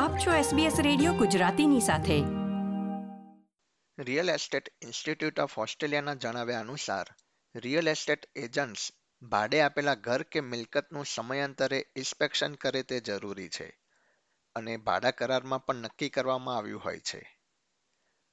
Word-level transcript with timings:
આપ 0.00 0.18
છો 0.18 0.56
SBS 0.56 0.82
radio 0.82 1.12
ગુજરાતીની 1.12 1.80
સાથે. 1.80 2.20
રિયલ 4.02 4.30
એસ્ટેટ 4.30 4.72
ઇન્સ્ટિટ્યૂટ 4.82 5.40
ઓફ 5.40 5.58
ઓસ્ટ્રેલિયાના 5.58 6.14
જણાવ્યા 6.14 6.60
અનુસાર, 6.60 7.06
રિયલ 7.54 7.88
એસ્ટેટ 7.88 8.30
એજન્ટ્સ 8.36 8.92
ભાડે 9.22 9.60
આપેલા 9.60 9.94
ઘર 9.94 10.22
કે 10.22 10.40
મિલકતનું 10.40 11.04
સમયાંતરે 11.04 11.86
ઇન્સ્પેક્શન 11.96 12.54
કરે 12.54 12.82
તે 12.82 13.00
જરૂરી 13.00 13.48
છે 13.48 13.78
અને 14.54 14.76
ભાડા 14.76 15.10
કરારમાં 15.10 15.66
પણ 15.66 15.76
નક્કી 15.76 16.08
કરવામાં 16.08 16.56
આવ્યું 16.56 16.84
હોય 16.84 16.98
છે. 16.98 17.38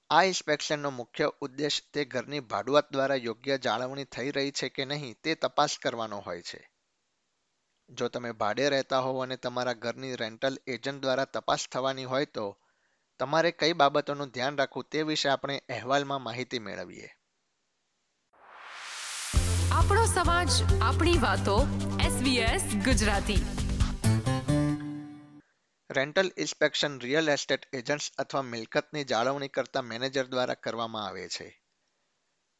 આ 0.10 0.24
ઇન્સ્પેક્શનનો 0.24 0.90
મુખ્ય 0.90 1.32
ઉદ્દેશ 1.42 1.82
તે 1.94 2.06
ઘરની 2.06 2.40
ભાડુઆત 2.40 2.92
દ્વારા 2.92 3.16
યોગ્ય 3.16 3.58
જાળવણી 3.58 4.04
થઈ 4.04 4.32
રહી 4.32 4.52
છે 4.52 4.70
કે 4.70 4.86
નહીં 4.86 5.16
તે 5.24 5.36
તપાસ 5.36 5.78
કરવાનો 5.82 6.18
હોય 6.18 6.42
છે. 6.42 6.77
જો 7.90 8.08
તમે 8.08 8.32
ભાડે 8.32 8.70
રહેતા 8.70 9.00
હોવ 9.00 9.24
અને 9.24 9.38
તમારા 9.38 9.74
ઘરની 9.74 10.16
રેન્ટલ 10.16 10.58
એજન્ટ 10.68 11.02
દ્વારા 11.02 11.26
તપાસ 11.26 11.68
થવાની 11.72 12.06
હોય 12.06 12.26
તો 12.26 12.58
તમારે 13.20 13.52
કઈ 13.52 13.74
બાબતોનું 13.74 14.30
ધ્યાન 14.30 14.58
રાખવું 14.58 14.88
તે 14.92 15.02
વિશે 15.02 15.30
આપણે 15.30 15.62
અહેવાલમાં 15.70 16.22
માહિતી 16.22 16.60
મેળવીએ. 16.60 17.10
આપણો 19.72 20.06
સમાજ 20.06 20.50
આપણી 20.82 21.18
વાતો 21.18 21.68
SBS 22.00 22.76
Gujarati. 22.86 23.46
Rental 25.92 26.32
inspection 26.38 27.00
real 27.00 27.30
estate 27.30 27.66
agents 27.74 28.12
અથવા 28.18 28.42
મિલકતની 28.42 29.04
જાળવણી 29.04 29.48
કરતા 29.48 29.82
મેનેજર 29.82 30.26
દ્વારા 30.26 30.54
કરવામાં 30.54 31.06
આવે 31.06 31.30
છે. 31.30 31.67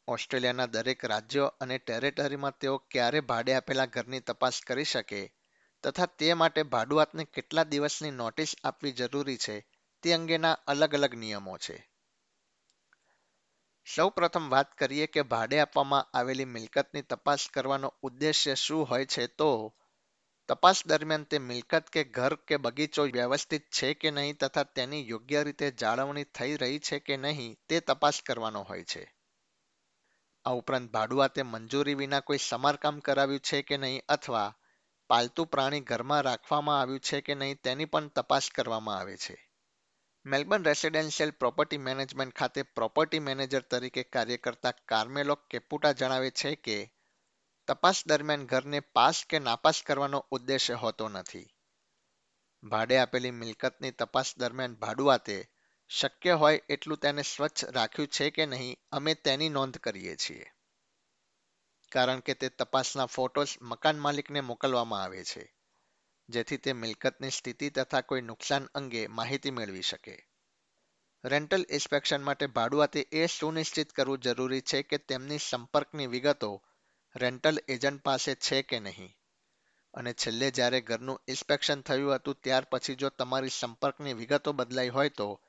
ઓસ્ટ્રેલિયાના 0.08 0.66
દરેક 0.66 1.04
રાજ્યો 1.04 1.46
અને 1.46 1.78
ટેરેટરીમાં 1.78 2.58
તેઓ 2.58 2.78
ક્યારે 2.78 3.20
ભાડે 3.20 3.54
આપેલા 3.54 3.86
ઘરની 3.86 4.20
તપાસ 4.20 4.60
કરી 4.66 4.84
શકે? 4.84 5.34
તથા 5.82 6.06
તે 6.06 6.34
માટે 6.34 6.62
ભાડુઆતને 6.62 7.24
કેટલા 7.24 7.62
દિવસની 7.62 8.10
નોટિસ 8.10 8.54
આપવી 8.64 8.92
જરૂરી 8.92 9.36
છે? 9.36 9.66
તે 10.02 10.12
અંગેના 10.12 10.52
અલગ 10.66 10.94
અલગ 10.94 11.14
નિયમો 11.14 11.58
છે. 11.58 11.90
સૌ 13.86 14.10
પ્રથમ 14.10 14.48
વાત 14.48 14.78
કરીએ 14.78 15.06
કે 15.06 15.22
ભાડે 15.22 15.60
આપવામાં 15.60 16.08
આવેલી 16.14 16.44
મિલકતની 16.44 17.02
તપાસ 17.02 17.48
કરવાનો 17.48 17.94
ઉદ્દેશ્ય 18.02 18.54
શું 18.54 18.88
હોય 18.88 19.06
છે 19.06 19.26
તો 19.26 19.74
તપાસ 20.48 20.86
દરમિયાન 20.86 21.24
તે 21.24 21.38
મિલકત 21.38 21.88
કે 21.88 22.04
ઘર 22.04 22.34
કે 22.34 22.56
બગીચો 22.56 23.02
વ્યવસ્થિત 23.02 23.70
છે 23.70 23.94
કે 23.94 24.10
નહીં 24.10 24.36
તથા 24.36 24.62
તેની 24.62 25.08
યોગ્ય 25.08 25.42
રીતે 25.42 25.70
જાળવણી 25.70 26.24
થઈ 26.24 26.56
રહી 26.56 26.78
છે 26.78 26.98
કે 26.98 27.16
નહીં 27.16 27.58
તે 27.68 27.80
તપાસ 27.80 28.22
કરવાનો 28.26 28.62
હોય 28.62 28.84
છે. 28.84 29.17
આ 30.48 30.52
ઉપરાંત 30.52 30.90
ભાડુઆતે 30.90 31.42
મંજૂરી 31.42 31.94
વિના 31.94 32.20
કોઈ 32.20 32.38
સમારકામ 32.38 32.98
કરાવ્યું 32.98 33.40
છે 33.40 33.62
કે 33.62 33.76
નહીં 33.76 34.02
અથવા 34.08 34.58
પાલતુ 35.08 35.44
પ્રાણી 35.44 35.80
ઘરમાં 35.80 36.20
રાખવામાં 36.20 36.80
આવ્યું 36.80 37.00
છે 37.00 37.20
કે 37.20 37.34
નહીં 37.34 37.60
તેની 37.62 37.84
પણ 37.84 38.08
તપાસ 38.08 38.50
કરવામાં 38.54 38.98
આવે 38.98 39.16
છે. 39.16 39.36
મેલબર્ન 40.24 40.64
રેસિડેન્શિયલ 40.64 41.30
પ્રોપર્ટી 41.30 41.78
મેનેજમેન્ટ 41.78 42.34
ખાતે 42.34 42.62
પ્રોપર્ટી 42.62 43.18
મેનેજર 43.18 43.60
તરીકે 43.60 44.02
કાર્ય 44.02 44.36
કરતા 44.36 44.70
કાર્મેલો 44.70 45.34
કેપુટા 45.34 45.92
જણાવે 45.92 46.30
છે 46.30 46.54
કે, 46.54 46.78
તપાસ 47.66 48.06
દરમિયાન 48.06 48.46
ઘરને 48.46 48.80
પાસ 48.80 49.24
કે 49.30 49.38
નાપાસ 49.38 49.82
કરવાનો 49.86 50.26
ઉદ્દેશ્ય 50.30 50.74
હોતો 50.74 51.08
નથી. 51.08 51.46
ભાડે 52.62 52.98
આપેલી 52.98 53.30
મિલકતની 53.30 53.90
તપાસ 53.90 54.38
દરમિયાન 54.38 54.74
ભાડુઆતે 54.74 55.50
શક્ય 55.90 56.32
હોય 56.32 56.60
એટલું 56.68 56.98
તેને 56.98 57.22
સ્વચ્છ 57.22 57.64
રાખ્યું 57.64 58.08
છે 58.08 58.30
કે 58.30 58.46
નહીં, 58.46 58.78
અમે 58.92 59.14
તેની 59.14 59.48
નોંધ 59.48 59.78
કરીએ 59.78 60.16
છીએ. 60.16 60.52
કારણ 61.92 62.20
કે 62.20 62.34
તે 62.34 62.48
તપાસના 62.48 63.06
ફોટોસ 63.06 63.56
મકાન 63.62 63.98
માલિકને 63.98 64.40
મોકલવામાં 64.40 65.02
આવે 65.02 65.24
છે, 65.24 65.54
જેથી 66.28 66.56
તે 66.56 66.72
મિલકતની 66.72 67.30
સ્થિતિ 67.30 67.70
તથા 67.70 68.00
કોઈ 68.00 68.20
નુકસાન 68.20 68.64
અંગે 68.74 69.06
માહિતી 69.06 69.50
મેળવી 69.50 69.82
શકે. 69.82 70.28
રેન્ટલ 71.24 71.66
ઇન્સ્પેક્શન 71.70 72.22
માટે 72.22 72.46
ભાડુઆતે 72.46 73.00
એ 73.12 73.26
સુનિશ્ચિત 73.26 73.92
કરવું 73.92 74.18
જરૂરી 74.18 74.60
છે 74.60 74.82
કે 74.82 74.98
તેમની 74.98 75.38
સંપર્કની 75.38 76.06
વિગતો 76.06 76.64
રેન્ટલ 77.16 77.58
એજન્ટ 77.68 78.02
પાસે 78.02 78.34
છે 78.34 78.62
કે 78.62 78.80
નહીં. 78.80 79.16
અને 79.94 80.12
છેલ્લે 80.12 80.50
જ્યારે 80.50 80.80
ઘરનું 80.80 81.22
ઇન્સ્પેક્શન 81.28 81.80
થયું 81.80 82.14
હતું, 82.14 82.40
ત્યાર 82.42 82.64
પછી 82.64 82.94
જો 82.94 83.08
તમારી 83.08 83.48
સંપર્કની 83.48 84.12
વિગતો 84.12 84.52
બદલાઈ 84.52 84.88
હોય 84.88 85.08
તો 85.08 85.40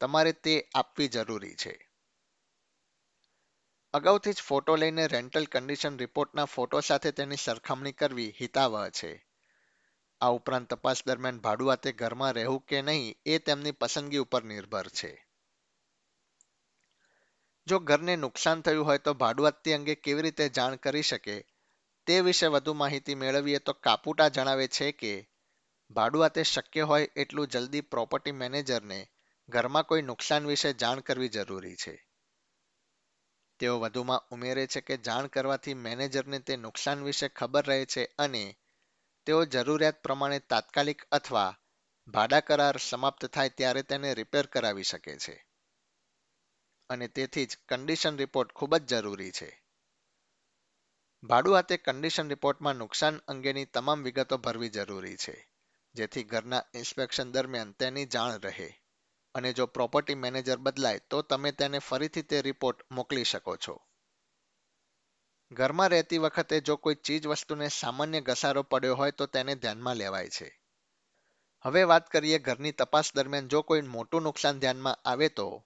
તમારે 0.00 0.32
તે 0.32 0.68
આપવી 0.74 1.08
જરૂરી 1.08 1.54
છે. 1.54 1.88
અગાઉથી 3.94 4.32
જ 4.32 4.42
ફોટો 4.42 4.76
લઈને 4.76 5.06
રેન્ટલ 5.06 5.44
કન્ડિશન 5.44 5.98
રિપોર્ટના 5.98 6.44
ફોટો 6.44 6.80
સાથે 6.80 7.10
તેની 7.10 7.36
સરખામણી 7.36 7.92
કરવી 7.92 8.34
હિતાવહ 8.40 8.88
છે. 8.88 9.26
આ 10.20 10.28
ઉપરાંત 10.28 10.74
તપાસ 10.74 11.06
દરમિયાન 11.06 11.38
ભાડુઆતે 11.38 11.92
ઘરમાં 11.92 12.32
રહેવું 12.32 12.66
કે 12.66 12.82
નહીં 12.82 13.16
એ 13.26 13.38
તેમની 13.38 13.70
પસંદગી 13.70 14.16
ઉપર 14.16 14.44
નિર્ભર 14.44 14.88
છે. 14.88 15.28
જો 17.66 17.78
ઘરને 17.78 18.16
નુકસાન 18.16 18.60
થયું 18.60 18.86
હોય 18.86 18.98
તો 18.98 19.14
ભાડુઆત 19.14 19.68
અંગે 19.68 19.94
કેવી 19.94 20.22
રીતે 20.22 20.48
જાણ 20.48 20.76
કરી 20.76 21.02
શકે? 21.02 21.44
તે 22.06 22.20
વિશે 22.20 22.46
વધુ 22.46 22.72
માહિતી 22.72 23.14
મેળવીએ 23.14 23.58
તો 23.58 23.72
કાપુટા 23.72 24.28
જણાવે 24.28 24.68
છે 24.68 24.92
કે 24.92 25.30
ભાડુઆતે 25.90 26.42
શક્ય 26.42 26.82
હોય 26.82 27.08
એટલું 27.16 27.48
જલ્દી 27.48 27.80
પ્રોપર્ટી 27.80 28.32
મેનેજરને 28.32 29.08
ઘરમાં 29.48 29.84
કોઈ 29.84 30.02
નુકસાન 30.02 30.46
વિશે 30.46 30.72
જાણ 30.72 31.00
કરવી 31.00 31.28
જરૂરી 31.28 31.76
છે. 31.76 32.08
તેઓ 33.58 33.78
વધુમાં 33.78 34.22
ઉમેરે 34.30 34.66
છે 34.66 34.80
કે 34.80 34.96
જાણ 34.96 35.26
કરવાથી 35.26 35.74
મેનેજરને 35.74 36.38
તે 36.38 36.56
નુકસાન 36.56 37.02
વિશે 37.02 37.28
ખબર 37.28 37.64
રહે 37.64 37.84
છે 37.84 38.04
અને 38.18 38.56
તેઓ 39.26 39.44
જરૂરિયાત 39.44 40.02
પ્રમાણે 40.02 40.38
તાત્કાલિક 40.38 41.04
અથવા 41.12 41.60
ભાડા 42.06 42.40
કરાર 42.40 42.76
સમાપ્ત 42.76 43.26
થાય 43.26 43.48
ત્યારે 43.48 43.82
તેને 43.82 44.14
રિપેર 44.14 44.46
કરાવી 44.46 44.82
શકે 44.82 45.18
છે. 45.18 45.46
અને 46.90 47.08
તેથી 47.08 47.46
જ 47.46 47.58
કન્ડિશન 47.68 48.16
રિપોર્ટ 48.16 48.52
ખૂબ 48.52 48.76
જ 48.76 48.84
જરૂરી 48.84 49.30
છે. 49.30 49.62
ભાડુઆતે 51.22 51.76
કન્ડિશન 51.76 52.28
રિપોર્ટમાં 52.28 52.74
નુકસાન 52.74 53.18
અંગેની 53.18 53.64
તમામ 53.64 54.02
વિગતો 54.02 54.36
ભરવી 54.36 54.68
જરૂરી 54.68 55.16
છે, 55.16 55.48
જેથી 55.94 56.22
ઘરના 56.22 56.62
ઇન્સ્પેક્શન 56.74 57.32
દરમિયાન 57.32 57.72
તેની 57.72 58.06
જાણ 58.06 58.40
રહે. 58.40 58.87
અને 59.34 59.52
જો 59.52 59.66
પ્રોપર્ટી 59.66 60.14
મેનેજર 60.14 60.56
બદલાય, 60.56 60.98
તો 60.98 61.22
તમે 61.22 61.52
તેને 61.52 61.78
ફરીથી 61.78 62.22
તે 62.22 62.42
રિપોર્ટ 62.42 62.78
મોકલી 62.90 63.24
શકો 63.24 63.56
છો. 63.56 63.80
ઘરમાં 65.52 65.88
રહેતી 65.88 66.18
વખતે 66.18 66.60
જો 66.60 66.76
કોઈ 66.76 66.94
ચીજ 66.94 67.26
વસ્તુને 67.26 67.68
સામાન્ય 67.68 68.20
ઘસારો 68.20 68.62
પડ્યો 68.62 68.94
હોય, 68.94 69.10
તો 69.10 69.26
તેને 69.26 69.54
ધ્યાનમાં 69.54 69.96
લેવાય 69.96 70.28
છે. 70.28 70.60
હવે 71.62 71.84
વાત 71.84 72.10
કરીએ 72.10 72.38
ઘરની 72.38 72.72
તપાસ 72.72 73.14
દરમિયાન 73.14 73.48
જો 73.48 73.62
કોઈ 73.62 73.80
મોટું 73.80 74.22
નુકસાન 74.22 74.58
ધ્યાનમાં 74.58 74.94
આવે 75.04 75.28
તો? 75.28 75.64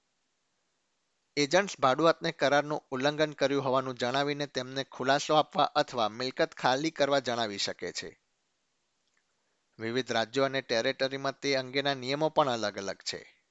એજન્ટ્સ 1.36 1.80
ભાડુઆતને 1.80 2.32
કરારનું 2.32 2.84
ઉલ્લંઘન 2.90 3.32
કર્યું 3.32 3.64
હોવાનું 3.64 3.94
જણાવીને 3.94 4.46
તેમને 4.46 4.84
ખુલાસો 4.84 5.34
આપવા 5.34 5.64
અથવા 5.64 6.08
મિલકત 6.08 6.54
ખાલી 6.54 6.90
કરવા 6.90 7.18
જણાવી 7.18 7.58
શકે 7.58 7.92
છે. 7.92 8.20
વિવિધ 9.78 10.12
રાજ્યો 10.12 10.44
અને 10.44 10.60
ટેરેટરીમાં 10.60 11.40
તે 11.40 11.54
અંગેના 11.54 11.94
નિયમો 11.94 12.28
પણ 12.28 12.48
અલગ 12.48 12.78
અલગ 12.78 12.96
છે. 12.96 13.41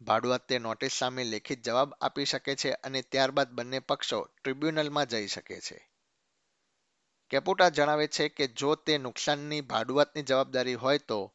ભાડુઆત 0.00 0.48
તે 0.48 0.58
નોટિસ 0.58 0.92
સામે 0.92 1.24
લેખિત 1.24 1.64
જવાબ 1.64 1.92
આપી 2.00 2.24
શકે 2.24 2.54
છે 2.54 2.72
અને 2.72 3.02
ત્યારબાદ 3.02 3.50
બંને 3.50 3.78
પક્ષો 3.78 4.24
ટ્રિબ્યુનલમાં 4.24 5.06
જઈ 5.06 5.26
શકે 5.26 5.60
છે. 5.60 5.90
કેપુટા 7.30 7.68
જણાવે 7.68 8.06
છે 8.06 8.28
કે 8.28 8.46
જો 8.46 8.74
તે 8.74 8.98
નુકસાનની 8.98 9.60
ભાડુઆતની 9.60 10.22
જવાબદારી 10.22 10.74
હોય 10.74 10.98
તો 10.98 11.34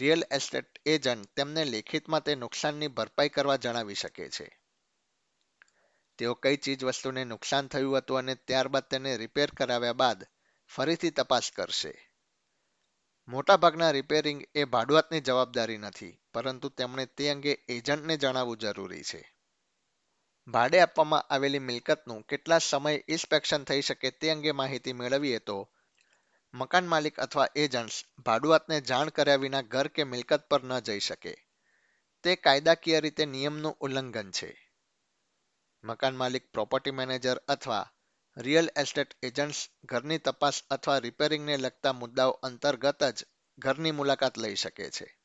રિયલ 0.00 0.24
એસ્ટેટ 0.30 0.80
એજન્ટ 0.86 1.26
તેમને 1.36 1.64
લેખિતમાં 1.64 2.22
તે 2.22 2.34
નુકસાનની 2.34 2.88
ભરપાઈ 2.88 3.28
કરવા 3.28 3.56
જણાવી 3.56 3.94
શકે 3.94 4.28
છે. 4.28 4.60
તેઓ 6.18 6.34
કઈ 6.34 6.56
ચીજ 6.56 6.84
વસ્તુને 6.84 7.24
નુકસાન 7.24 7.68
થયું 7.68 7.98
હતું 7.98 8.18
અને 8.18 8.34
ત્યારબાદ 8.34 8.82
તેને 8.82 9.16
રિપેર 9.16 9.50
કરાવ્યા 9.50 9.92
બાદ 9.92 10.26
ફરીથી 10.68 11.10
તપાસ 11.10 11.50
કરશે. 11.50 12.10
મોટાભાગના 13.28 13.90
રિપેરિંગ 13.90 14.46
એ 14.54 14.64
ભાડુઆતની 14.64 15.20
જવાબદારી 15.20 15.76
નથી. 15.76 16.23
પરંતુ 16.34 16.68
તેમણે 16.68 17.06
તે 17.06 17.30
અંગે 17.30 17.52
એજન્ટને 17.68 18.16
જણાવવું 18.16 18.58
જરૂરી 18.58 19.02
છે. 19.02 19.34
ભાડે 20.46 20.80
આપવામાં 20.80 21.26
આવેલી 21.30 21.58
મિલકતનું 21.58 22.22
કેટલા 22.22 22.58
સમય 22.58 23.02
ઇન્સ્પેક્શન 23.08 23.64
થઈ 23.64 23.80
શકે 23.80 24.10
તે 24.10 24.30
અંગે 24.30 24.52
માહિતી 24.52 24.92
મેળવીએ 24.92 25.38
તો, 25.38 25.72
મકાન 26.54 26.86
માલિક 26.86 27.20
અથવા 27.20 27.46
એજન્ટ્સ 27.56 28.04
ભાડુઆતને 28.18 28.80
જાણ 28.80 29.08
કર્યા 29.08 29.36
વિના 29.36 29.62
ઘર 29.62 29.88
કે 29.88 30.04
મિલકત 30.04 30.48
પર 30.48 30.64
ન 30.64 30.78
જઈ 30.78 31.00
શકે. 31.00 31.48
તે 32.22 32.36
કાયદાકીય 32.36 33.00
રીતે 33.00 33.24
નિયમનું 33.26 33.76
ઉલ્લંઘન 33.80 34.30
છે. 34.30 34.70
મકાન 35.84 36.16
માલિક, 36.16 36.52
પ્રોપર્ટી 36.52 36.90
મેનેજર 36.90 37.36
અથવા 37.36 37.92
રિયલ 38.36 38.70
એસ્ટેટ 38.76 39.16
એજન્ટ્સ 39.22 39.68
ઘરની 39.84 40.18
તપાસ 40.18 40.62
અથવા 40.70 40.98
રિપેરિંગને 40.98 41.56
લગતા 41.56 41.92
મુદ્દાઓ 41.92 42.30
અંતર્ગત 42.30 43.04
જ 43.04 43.24
ઘરની 43.58 43.90
મુલાકાત 43.90 44.38
લઈ 44.38 44.54
શકે 44.54 44.90
છે. 44.90 45.23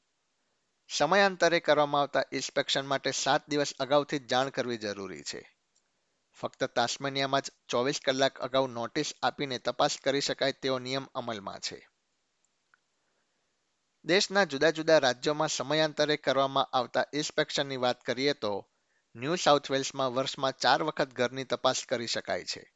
સમયાંતરે 0.97 1.59
કરવામાં 1.59 2.01
આવતા 2.01 2.23
ઇન્સ્પેક્શન 2.31 2.85
માટે 2.85 3.11
સાત 3.11 3.49
દિવસ 3.49 3.73
અગાઉથી 3.79 4.19
જાણ 4.19 4.49
કરવી 4.49 4.77
જરૂરી 4.77 5.23
છે. 5.23 5.55
ફક્ત 6.33 6.63
તાસ્મેનિયામાં 6.63 7.41
જ 7.41 7.51
ચોવીસ 7.69 7.99
કલાક 8.05 8.39
અગાઉ 8.39 8.67
નોટિસ 8.67 9.13
આપીને 9.23 9.57
તપાસ 9.57 9.97
કરી 10.03 10.21
શકાય 10.21 10.51
તેવો 10.51 10.79
નિયમ 10.79 11.05
અમલમાં 11.15 11.59
છે. 11.59 11.89
દેશના 14.05 14.43
જુદા 14.43 14.69
જુદા 14.69 14.97
રાજ્યોમાં 14.97 15.47
સમયાંતરે 15.47 16.17
કરવામાં 16.17 16.65
આવતા 16.65 17.05
ઇન્સ્પેક્શનની 17.13 17.77
વાત 17.77 18.01
કરીએ 18.01 18.33
તો, 18.33 18.69
ન્યૂ 19.15 19.35
સાઉથ 19.35 19.71
વેલ્સમાં 19.71 20.13
વર્ષમાં 20.13 20.57
ચાર 20.57 20.83
વખત 20.83 21.13
ઘરની 21.13 21.43
તપાસ 21.43 21.85
કરી 21.89 22.07
શકાય 22.07 22.43
છે. 22.43 22.73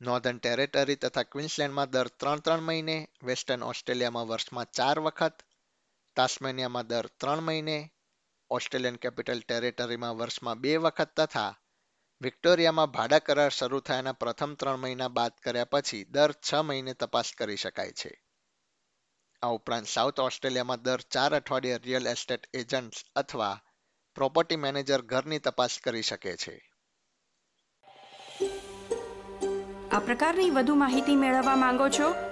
નોર્ધન 0.00 0.38
ટેરેટરી 0.38 0.96
તથા 0.96 1.22
ક્વિન્સલેન્ડમાં 1.22 1.90
દર 1.90 2.08
ત્રણ 2.08 2.38
ત્રણ 2.38 2.60
મહિને, 2.60 3.08
વેસ્ટર્ન 3.22 3.62
ઓસ્ટ્રેલિયામાં 3.62 4.28
વર્ષમાં 4.28 4.70
ચાર 4.70 4.98
વખત 4.98 5.42
તાસ્મેનિયામાં 6.16 6.86
દર 6.86 7.06
ત્રણ 7.06 7.40
મહિને 7.40 7.90
ઓસ્ટ્રેલિયન 8.50 8.96
કેપિટલ 8.96 9.40
ટેરેટરીમાં 9.40 10.16
વર્ષમાં 10.16 10.60
બે 10.60 10.76
વખત 10.76 11.10
તથા 11.16 11.54
વિક્ટોરિયામાં 12.20 12.86
ભાડા 12.86 13.18
કરાર 13.18 13.50
શરૂ 13.50 13.80
થયાના 13.80 14.12
પ્રથમ 14.12 14.54
ત્રણ 14.54 14.76
મહિના 14.76 15.08
બાદ 15.08 15.32
કર્યા 15.42 15.64
પછી 15.64 16.04
દર 16.04 16.32
છ 16.32 16.54
મહિને 16.54 16.94
તપાસ 16.94 17.32
કરી 17.38 17.56
શકાય 17.56 17.92
છે. 17.92 18.24
આ 19.42 19.46
ઉપરાંત 19.46 19.86
સાઉથ 19.86 20.20
ઓસ્ટ્રેલિયામાં 20.20 20.82
દર 20.82 21.00
ચાર 21.00 21.34
અઠવાડિયે 21.34 21.78
રિયલ 21.78 22.06
એસ્ટેટ 22.06 22.46
એજન્ટ્સ 22.54 23.04
અથવા 23.16 23.60
પ્રોપર્ટી 24.14 24.56
મેનેજર 24.56 25.02
ઘરની 25.02 25.38
તપાસ 25.38 25.78
કરી 25.84 26.02
શકે 26.02 26.36
છે. 26.36 26.72
આ 29.92 29.98
પ્રકારની 29.98 30.50
વધુ 30.50 30.74
માહિતી 30.74 31.16
મેળવવા 31.16 31.56
માંગો 31.56 31.88
છો? 31.88 32.31